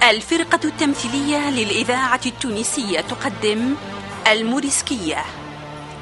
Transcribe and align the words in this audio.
الفرقة 0.09 0.59
التمثيلية 0.63 1.49
للإذاعة 1.49 2.21
التونسية 2.25 3.01
تقدم 3.01 3.75
الموريسكية. 4.31 5.25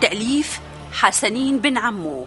تأليف 0.01 0.59
حسنين 0.93 1.59
بن 1.59 1.77
عمو. 1.77 2.25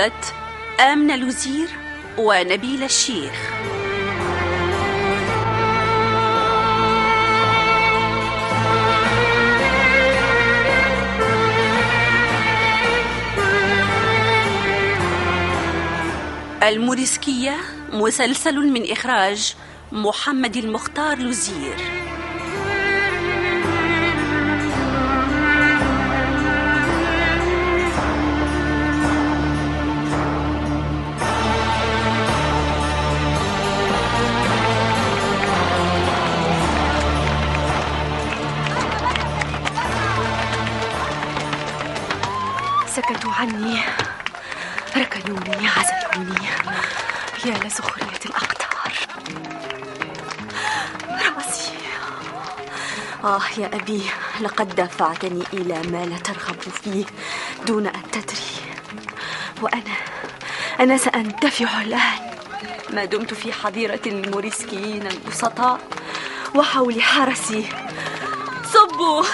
بطولة 0.00 0.12
آمنة 0.92 1.16
لوزير 1.16 1.68
ونبيل 2.18 2.82
الشيخ. 2.82 3.50
الموريسكية 16.62 17.56
مسلسل 17.92 18.54
من 18.56 18.90
إخراج 18.92 19.54
محمد 19.92 20.56
المختار 20.56 21.18
لوزير 21.18 21.76
يا 47.44 47.54
لسخرية 47.64 48.20
الأقدار. 48.26 48.92
راسي 51.36 51.72
آه 53.24 53.40
يا 53.58 53.66
أبي 53.74 54.02
لقد 54.40 54.74
دفعتني 54.74 55.44
إلى 55.52 55.82
ما 55.82 56.06
لا 56.06 56.18
ترغب 56.18 56.60
فيه 56.60 57.04
دون 57.66 57.86
أن 57.86 58.02
تدري. 58.12 58.50
وأنا 59.62 59.94
أنا 60.80 60.96
سأندفع 60.96 61.80
الآن. 61.82 62.30
ما 62.90 63.04
دمت 63.04 63.34
في 63.34 63.52
حظيرة 63.52 64.00
الموريسكيين 64.06 65.06
البسطاء 65.06 65.80
وحول 66.54 67.02
حرسي. 67.02 67.68
صبوا. 68.64 69.24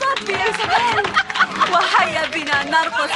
صبي 0.00 0.32
يا 0.32 0.52
زمان 0.52 1.04
وهيا 1.72 2.26
بنا 2.26 2.64
نرقص. 2.64 3.10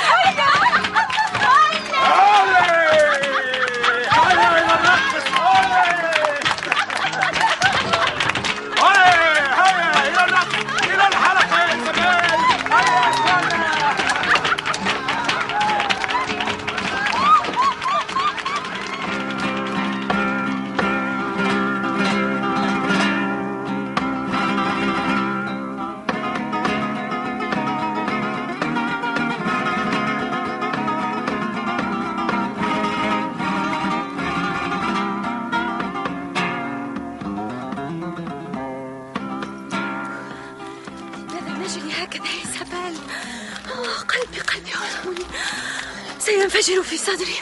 سينفجر 46.60 46.82
في 46.82 46.98
صدري. 46.98 47.40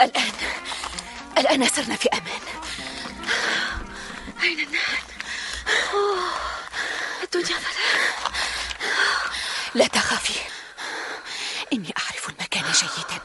الآن 0.00 0.32
الآن 1.38 1.68
صرنا 1.68 1.96
في 1.96 2.08
أمان. 2.08 2.40
أين؟ 4.42 4.68
أوه، 5.92 6.30
الدنيا 7.22 7.46
ظلام. 7.46 8.00
لا 9.74 9.86
تخافي. 9.86 10.40
إني 11.72 11.94
أعرف 11.98 12.28
المكان 12.28 12.72
جيدا. 12.72 13.22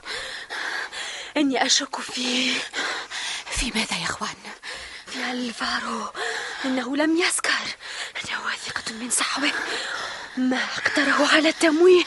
إني 1.37 1.65
أشك 1.65 2.01
في 2.01 2.53
في 3.51 3.71
ماذا 3.75 3.97
يا 3.97 4.05
أخوان؟ 4.05 4.35
في 5.07 5.31
ألفارو. 5.31 6.09
إنه 6.65 6.97
لم 6.97 7.17
يسكر 7.17 7.51
أنا 8.25 8.39
واثقة 8.45 8.93
من 8.93 9.09
سحوه 9.09 9.51
ما 10.37 10.63
أقدره 10.77 11.27
على 11.27 11.49
التمويه. 11.49 12.03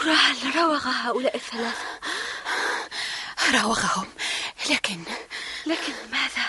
ترى 0.00 0.12
هل 0.14 0.56
روغ 0.56 0.88
هؤلاء 0.88 1.36
الثلاثة؟ 1.36 1.84
راوغهم 3.52 4.08
لكن 4.70 5.00
لكن 5.66 5.92
ماذا 6.12 6.46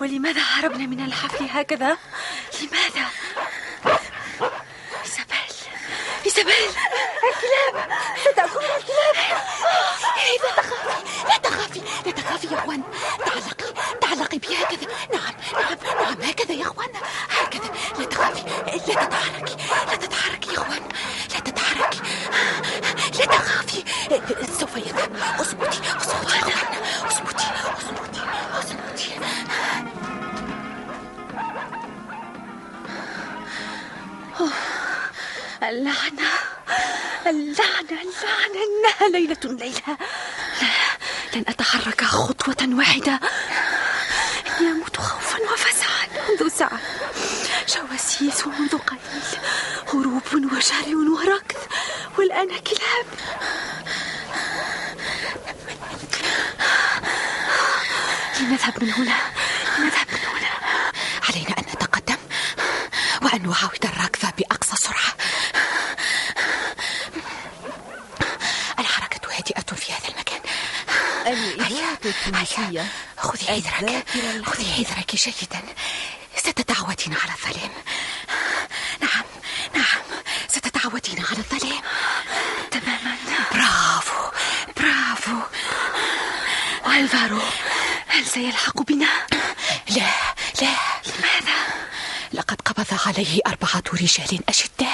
ولماذا 0.00 0.40
هربنا 0.40 0.86
من 0.86 1.04
الحفل 1.04 1.44
هكذا؟ 1.50 1.98
لماذا؟ 2.62 3.06
إيزابيل 5.04 5.56
إيزابيل! 6.26 6.70
الكلاب 7.28 7.88
ستأكلنا 8.20 8.76
الكلاب 8.76 9.16
لا 10.44 10.56
تخافي 10.62 11.02
لا 11.28 11.36
تخافي 11.38 11.80
لا 12.06 12.12
تخافي 12.12 12.46
يا 12.46 12.58
أخوان. 12.58 12.82
تعلقي 13.26 13.72
تعلقي 14.00 14.38
بي 14.38 14.56
هكذا. 14.56 14.86
نعم 15.12 15.34
نعم 15.52 16.02
نعم 16.02 16.22
هكذا 16.22 16.52
يا 16.52 16.62
أخوان. 16.62 16.88
هكذا. 17.30 17.70
لا 17.98 18.04
تخافي 18.04 18.42
لا 18.42 18.78
تتحركي 18.78 19.56
لا 19.86 19.96
تتحركي 19.96 20.54
يا 20.54 20.56
تتحركي 20.56 20.95
لا 23.18 23.24
تخافي 23.26 23.84
سوف 24.60 24.76
يذهب 24.76 25.16
اصمتي 25.40 25.80
اصمتي 25.96 26.38
اصمتي 27.06 27.46
اصمتي 27.78 28.20
اصمتي 28.58 29.10
اللعنة 35.62 36.28
اللعنة 37.26 37.90
اللعنة 37.90 38.62
إنها 38.64 39.08
ليلة 39.12 39.36
ليلة. 39.44 39.96
لا 40.62 40.68
لن 41.34 41.44
أتحرك 41.48 42.04
خطوة 42.04 42.56
واحدة. 42.62 43.20
إني 44.60 44.70
أموت 44.70 44.96
خوفا 44.96 45.38
وفزعا 45.52 46.28
منذ 46.28 46.48
ساعة. 46.48 46.78
جواسيس 47.68 48.46
منذ 48.46 48.78
لنذهب 58.40 58.82
من 58.84 58.92
هنا. 58.92 59.16
لنذهب 59.78 60.06
من 60.12 60.18
هنا. 60.18 60.50
علينا 61.28 61.58
أن 61.58 61.64
نتقدم 61.72 62.16
وأن 63.22 63.42
نعاود 63.42 63.84
الركض 63.84 64.30
بأقصى 64.38 64.76
سرعة. 64.76 65.16
الحركة 68.78 69.36
هادئة 69.36 69.74
في 69.76 69.92
هذا 69.92 70.08
المكان. 70.08 70.40
الإذاعة 71.26 71.98
التونسية. 72.04 72.86
خذي 73.18 73.46
حذرك. 73.46 74.04
خذي. 74.46 74.72
حذرك 74.72 75.16
جيدا 75.16 75.62
ستتعودين 76.36 77.14
على 77.22 77.32
الظلام. 77.32 77.72
نعم 79.00 79.24
نعم. 79.74 80.02
ستتعودين 80.48 81.24
على 81.24 81.38
الظلام. 81.38 81.82
تماما. 82.70 83.16
برافو. 83.52 84.30
برافو. 84.76 85.36
ألفارو. 86.86 87.40
سيلحق 88.24 88.82
بنا؟ 88.82 89.08
لا 89.90 90.10
لا 90.62 90.74
لماذا؟ 91.06 91.58
لقد 92.32 92.60
قبض 92.60 92.86
عليه 93.06 93.40
أربعة 93.46 93.82
رجال 93.92 94.40
أشداء 94.48 94.85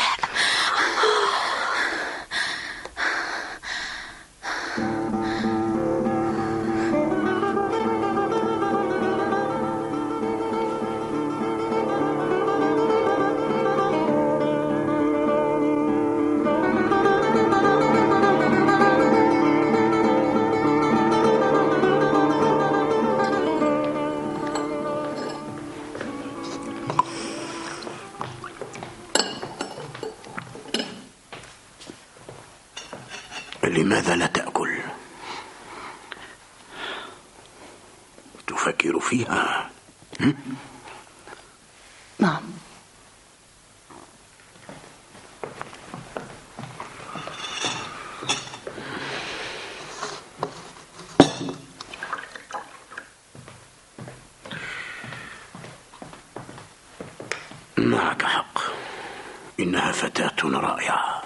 إنها 59.73 59.93
فتاة 59.93 60.37
رائعة. 60.45 61.23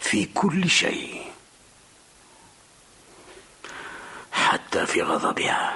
في 0.00 0.26
كل 0.26 0.70
شيء. 0.70 1.22
حتى 4.32 4.86
في 4.86 5.02
غضبها. 5.02 5.74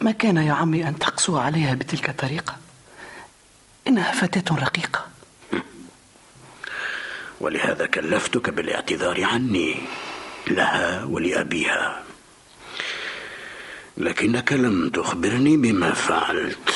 ما 0.00 0.12
كان 0.12 0.36
يا 0.36 0.52
عمي 0.52 0.88
أن 0.88 0.98
تقسو 0.98 1.38
عليها 1.38 1.74
بتلك 1.74 2.08
الطريقة؟ 2.08 2.65
إنها 3.96 4.12
فتاة 4.12 4.56
رقيقة. 4.56 5.06
ولهذا 7.40 7.86
كلفتك 7.86 8.50
بالاعتذار 8.50 9.24
عني 9.24 9.82
لها 10.46 11.04
ولأبيها. 11.04 12.02
لكنك 13.96 14.52
لم 14.52 14.90
تخبرني 14.90 15.56
بما 15.56 15.92
فعلت. 15.92 16.74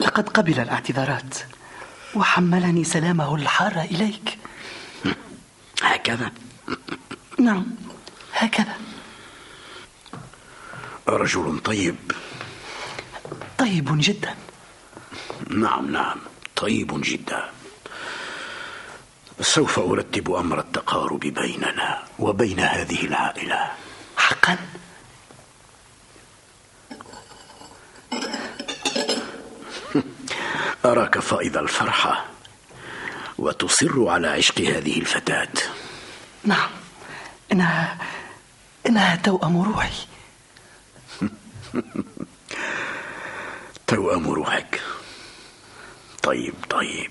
لقد 0.00 0.28
قبل 0.28 0.60
الاعتذارات 0.60 1.34
وحملني 2.14 2.84
سلامه 2.84 3.36
الحار 3.36 3.80
إليك. 3.80 4.38
هكذا؟ 5.82 6.32
نعم 7.38 7.66
هكذا. 8.32 8.76
رجل 11.08 11.58
طيب. 11.64 11.96
طيب 13.58 13.88
جدا. 14.00 14.45
نعم 15.56 15.90
نعم. 15.90 16.18
طيب 16.56 17.00
جدا. 17.04 17.50
سوف 19.40 19.78
أرتب 19.78 20.30
أمر 20.34 20.60
التقارب 20.60 21.20
بيننا 21.20 22.02
وبين 22.18 22.60
هذه 22.60 23.04
العائلة. 23.04 23.72
حقا؟ 24.16 24.58
أراك 30.84 31.18
فائض 31.18 31.56
الفرحة 31.56 32.24
وتصر 33.38 34.08
على 34.08 34.28
عشق 34.28 34.60
هذه 34.60 34.98
الفتاة. 34.98 35.52
نعم. 36.44 36.70
إنها 37.52 37.98
إنها 38.86 39.16
توأم 39.16 39.62
روحي. 39.62 40.06
توأم 43.86 44.30
روحك. 44.30 44.80
طيب 46.26 46.54
طيب. 46.70 47.10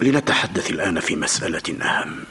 لنتحدث 0.00 0.70
الآن 0.70 1.00
في 1.00 1.16
مسألة 1.16 1.62
أهم. 1.82 2.24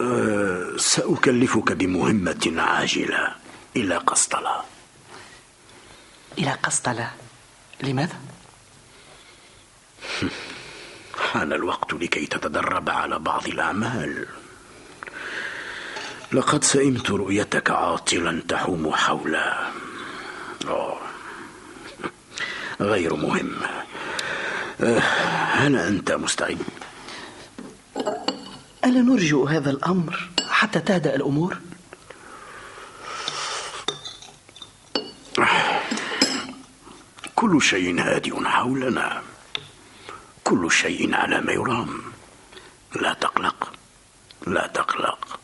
أه، 0.00 0.76
سأكلفك 0.76 1.72
بمهمة 1.72 2.52
عاجلة. 2.56 3.34
إلى 3.76 3.96
قسطلة. 3.96 4.64
إلى 6.38 6.50
قسطلة. 6.50 7.10
لماذا؟ 7.82 8.27
حان 11.32 11.52
الوقت 11.52 11.92
لكي 11.92 12.26
تتدرب 12.26 12.90
على 12.90 13.18
بعض 13.18 13.48
الأعمال 13.48 14.26
لقد 16.32 16.64
سئمت 16.64 17.10
رؤيتك 17.10 17.70
عاطلا 17.70 18.42
تحوم 18.48 18.92
حول 18.92 19.36
أوه. 20.68 20.98
غير 22.80 23.16
مهم 23.16 23.52
أه، 24.80 24.98
هل 25.52 25.76
أنت 25.76 26.12
مستعد؟ 26.12 26.58
ألا 28.84 29.00
نرجئ 29.00 29.44
هذا 29.44 29.70
الأمر 29.70 30.28
حتى 30.48 30.80
تهدأ 30.80 31.16
الأمور؟ 31.16 31.58
كل 37.34 37.62
شيء 37.62 38.00
هادئ 38.00 38.44
حولنا 38.44 39.22
كل 40.48 40.70
شيء 40.72 41.14
على 41.14 41.40
ما 41.40 41.52
يرام. 41.52 42.02
لا 42.94 43.12
تقلق 43.12 43.72
لا 44.46 44.66
تقلق. 44.66 45.40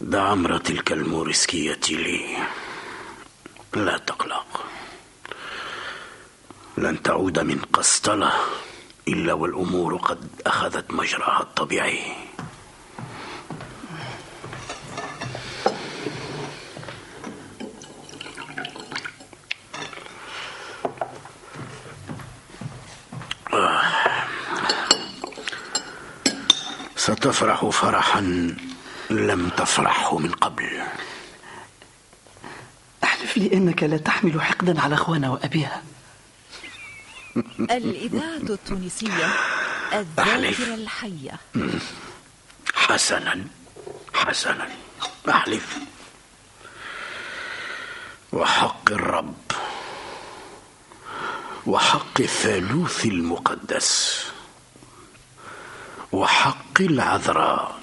دع 0.00 0.32
أمر 0.32 0.58
تلك 0.58 0.92
المورسكية 0.92 1.80
لي. 1.90 2.36
لا 3.74 3.98
تقلق. 3.98 4.64
لن 6.78 7.02
تعود 7.02 7.38
من 7.38 7.58
قسطلة 7.72 8.32
إلا 9.08 9.32
والأمور 9.32 9.96
قد 9.96 10.30
أخذت 10.46 10.90
مجراها 10.90 11.40
الطبيعي. 11.40 12.21
ستفرح 27.02 27.64
فرحا 27.64 28.20
لم 29.10 29.48
تفرحه 29.56 30.18
من 30.18 30.32
قبل. 30.32 30.82
أحلف 33.04 33.36
لي 33.36 33.52
إنك 33.52 33.82
لا 33.82 33.96
تحمل 33.96 34.42
حقدا 34.42 34.80
على 34.80 34.94
أخوانا 34.94 35.30
وأبيها. 35.30 35.82
الإذاعة 37.60 38.36
التونسية 38.36 39.26
الذاكرة 39.92 40.74
الحية. 40.74 41.40
حسنا 42.74 43.44
حسنا. 44.14 44.68
أحلف. 45.28 45.78
وحق 48.32 48.92
الرب 48.92 49.34
وحق 51.66 52.20
الثالوث 52.20 53.06
المقدس. 53.06 54.22
وحق 56.12 56.80
العذراء. 56.80 57.80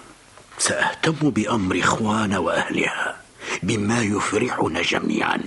سأهتم 0.58 1.30
بأمر 1.30 1.80
إخوان 1.80 2.34
وأهلها 2.36 3.22
بما 3.64 4.02
يفرحنا 4.02 4.82
جميعا. 4.82 5.40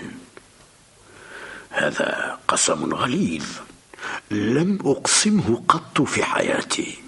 هذا 1.70 2.38
قسم 2.48 2.94
غليظ. 2.94 3.46
لم 4.30 4.78
أقسمه 4.84 5.62
قط 5.68 6.02
في 6.02 6.24
حياتي. 6.24 6.98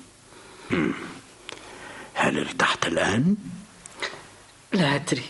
هل 2.15 2.39
ارتحت 2.39 2.87
الآن؟ 2.87 3.37
لا 4.73 4.95
أدري. 4.95 5.25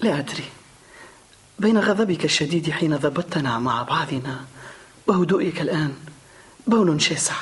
لا 0.00 0.18
أدري. 0.18 0.44
بين 1.58 1.78
غضبك 1.78 2.24
الشديد 2.24 2.70
حين 2.70 2.96
ضبطتنا 2.96 3.58
مع 3.58 3.82
بعضنا 3.82 4.44
وهدوئك 5.06 5.60
الآن 5.60 5.94
بول 6.66 7.02
شاسع. 7.02 7.34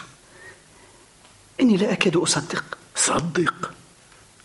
إني 1.60 1.76
لا 1.76 1.92
أكاد 1.92 2.16
أصدق. 2.16 2.64
صدق. 2.94 3.72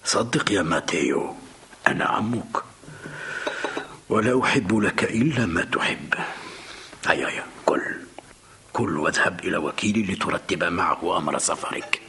صدق 0.06 0.52
يا 0.52 0.62
ماتيو. 0.62 1.36
أنا 1.88 2.06
عمك. 2.06 2.64
ولا 4.10 4.44
أحب 4.44 4.78
لك 4.78 5.04
إلا 5.04 5.46
ما 5.46 5.64
تحب. 5.64 6.14
هيا 7.08 7.28
هيا 7.28 7.46
كل. 7.66 7.82
كل 8.74 8.98
واذهب 8.98 9.40
إلى 9.40 9.58
وكيلي 9.58 10.14
لترتب 10.14 10.64
معه 10.64 11.18
أمر 11.18 11.38
سفرك. 11.38 12.02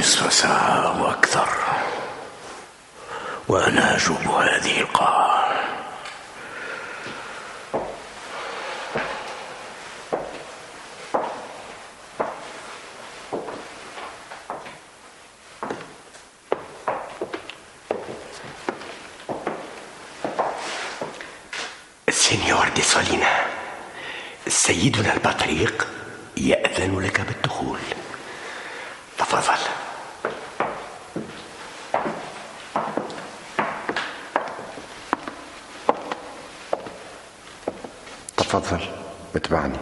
نصف 0.00 0.32
ساعة 0.32 0.86
أو 0.86 1.10
أكثر. 1.10 1.48
وأنا 3.48 3.96
أجوب 3.96 4.20
هذه 4.20 4.80
القاعة. 4.80 5.50
سينيور 22.10 22.68
دي 22.68 22.82
سولينا 22.82 23.46
سيدنا 24.48 25.12
البطريق 25.12 25.86
يأذن 26.36 27.00
لك 27.00 27.20
بالدخول. 27.20 27.80
تفضل. 29.18 29.79
تفضل 38.49 38.81
اتبعني 39.35 39.77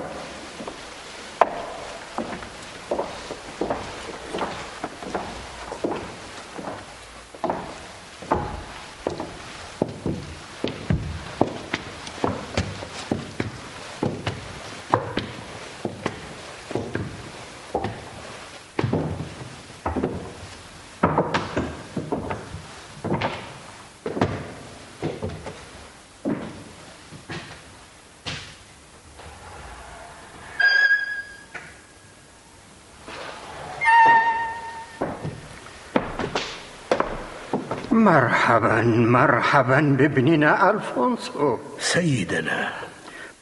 مرحبا 38.08 38.82
مرحبا 39.16 39.80
بابننا 39.98 40.70
ألفونسو. 40.70 41.58
سيدنا. 41.80 42.72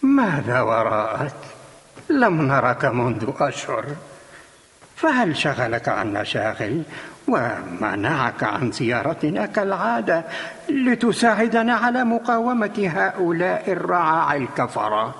ماذا 0.02 0.60
وراءك؟ 0.60 1.40
لم 2.10 2.42
نرك 2.42 2.84
منذ 2.84 3.30
أشهر. 3.40 3.84
فهل 4.96 5.36
شغلك 5.36 5.88
عنا 5.88 6.24
شاغل 6.24 6.82
ومنعك 7.28 8.42
عن 8.44 8.72
زيارتنا 8.72 9.46
كالعادة 9.46 10.24
لتساعدنا 10.68 11.74
على 11.74 12.04
مقاومة 12.04 12.92
هؤلاء 12.96 13.72
الرعاع 13.72 14.34
الكفرة؟ 14.34 15.14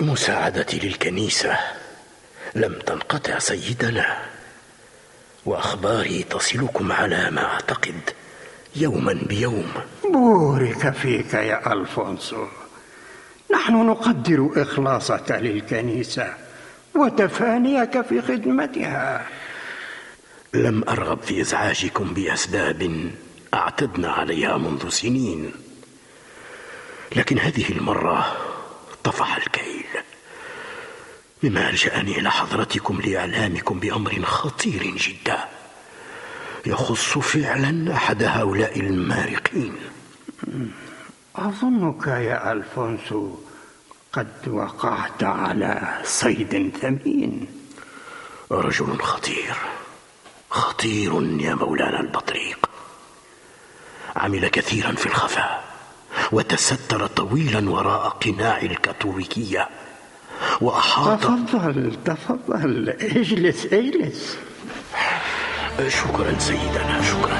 مساعدتي 0.00 0.78
للكنيسة. 0.78 1.58
لم 2.54 2.74
تنقطع 2.86 3.38
سيدنا. 3.38 4.06
وأخباري 5.46 6.22
تصلكم 6.22 6.92
على 6.92 7.30
ما 7.30 7.44
أعتقد. 7.44 8.25
يوما 8.76 9.12
بيوم. 9.12 9.72
بورك 10.04 10.90
فيك 10.90 11.34
يا 11.34 11.72
ألفونسو. 11.72 12.46
نحن 13.52 13.86
نقدر 13.86 14.50
إخلاصك 14.56 15.30
للكنيسة 15.30 16.34
وتفانيك 16.94 18.00
في 18.00 18.22
خدمتها. 18.22 19.26
لم 20.54 20.84
أرغب 20.88 21.22
في 21.22 21.40
إزعاجكم 21.40 22.14
بأسباب 22.14 23.10
أعتدنا 23.54 24.12
عليها 24.12 24.56
منذ 24.56 24.88
سنين. 24.88 25.52
لكن 27.16 27.38
هذه 27.38 27.68
المرة 27.72 28.36
طفح 29.04 29.36
الكيل. 29.36 29.86
مما 31.42 31.70
ألجأني 31.70 32.18
إلى 32.18 32.30
حضرتكم 32.30 33.00
لإعلامكم 33.00 33.80
بأمر 33.80 34.22
خطير 34.22 34.82
جدا. 34.82 35.44
يخص 36.66 37.18
فعلا 37.18 37.94
أحد 37.94 38.22
هؤلاء 38.22 38.80
المارقين. 38.80 39.72
أظنك 41.36 42.06
يا 42.06 42.52
ألفونسو 42.52 43.34
قد 44.12 44.28
وقعت 44.46 45.22
على 45.22 46.00
صيد 46.04 46.72
ثمين. 46.82 47.46
رجل 48.50 49.00
خطير 49.00 49.56
خطير 50.50 51.12
يا 51.40 51.54
مولانا 51.54 52.00
البطريق. 52.00 52.70
عمل 54.16 54.48
كثيرا 54.48 54.92
في 54.92 55.06
الخفاء 55.06 55.64
وتستر 56.32 57.06
طويلا 57.06 57.70
وراء 57.70 58.08
قناع 58.08 58.62
الكاثوليكية 58.62 59.68
وأحاط 60.60 61.20
تفضل 61.20 61.96
تفضل 62.04 62.88
اجلس 62.88 63.66
اجلس. 63.66 64.38
شكرا 65.76 66.38
سيدنا 66.38 67.02
شكرا. 67.02 67.38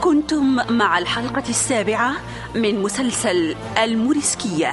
كنتم 0.00 0.60
مع 0.70 0.98
الحلقة 0.98 1.42
السابعة 1.48 2.12
من 2.54 2.82
مسلسل 2.82 3.56
الموريسكية 3.82 4.72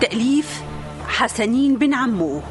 تأليف 0.00 0.62
حسنين 1.08 1.76
بن 1.76 1.94
عمو. 1.94 2.42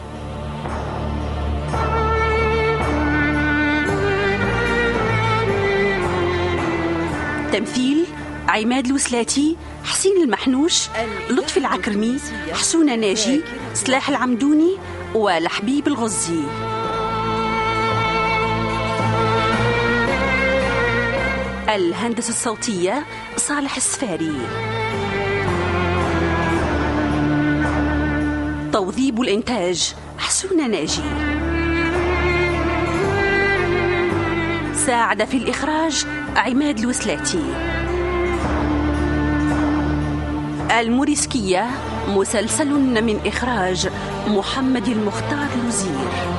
تمثيل 7.59 8.05
عماد 8.47 8.85
الوسلاتي 8.85 9.57
حسين 9.83 10.23
المحنوش 10.23 10.87
لطفي 11.29 11.57
العكرمي 11.57 12.17
حسونة 12.53 12.95
ناجي 12.95 13.41
سلاح 13.73 14.09
العمدوني 14.09 14.77
ولحبيب 15.15 15.87
الغزي. 15.87 16.39
الهندسة 21.69 22.29
الصوتية 22.29 23.05
صالح 23.37 23.75
السفاري. 23.75 24.33
توظيب 28.73 29.21
الإنتاج 29.21 29.93
حسونة 30.17 30.67
ناجي. 30.67 31.01
ساعد 34.85 35.23
في 35.23 35.37
الإخراج 35.37 36.05
عماد 36.35 36.79
الوسلاتي. 36.79 37.43
الموريسكية 40.79 41.67
مسلسل 42.07 42.69
من 43.03 43.19
إخراج 43.25 43.89
محمد 44.27 44.87
المختار 44.87 45.47
لوزير 45.63 46.38